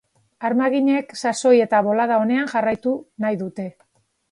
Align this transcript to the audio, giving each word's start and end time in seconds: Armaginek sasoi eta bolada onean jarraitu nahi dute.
Armaginek 0.47 1.13
sasoi 1.19 1.51
eta 1.67 1.83
bolada 1.89 2.19
onean 2.23 2.51
jarraitu 2.55 2.97
nahi 3.27 3.41
dute. 3.45 3.71